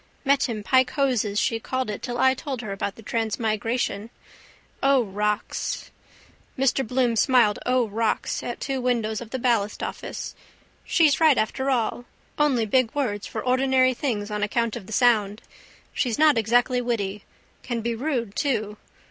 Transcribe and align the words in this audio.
Met 0.25 0.49
him 0.49 0.63
pike 0.63 0.89
hoses 0.89 1.39
she 1.39 1.59
called 1.59 1.87
it 1.91 2.01
till 2.01 2.17
I 2.17 2.33
told 2.33 2.61
her 2.61 2.71
about 2.71 2.95
the 2.95 3.03
transmigration. 3.03 4.09
O 4.81 5.03
rocks! 5.03 5.91
Mr 6.57 6.81
Bloom 6.87 7.15
smiled 7.15 7.59
O 7.67 7.87
rocks 7.87 8.41
at 8.41 8.59
two 8.59 8.81
windows 8.81 9.21
of 9.21 9.29
the 9.29 9.37
ballastoffice. 9.37 10.33
She's 10.85 11.19
right 11.19 11.37
after 11.37 11.69
all. 11.69 12.05
Only 12.39 12.65
big 12.65 12.91
words 12.95 13.27
for 13.27 13.43
ordinary 13.43 13.93
things 13.93 14.31
on 14.31 14.41
account 14.41 14.75
of 14.75 14.87
the 14.87 14.91
sound. 14.91 15.43
She's 15.93 16.17
not 16.17 16.35
exactly 16.35 16.81
witty. 16.81 17.23
Can 17.61 17.81
be 17.81 17.93
rude 17.93 18.35
too. 18.35 18.77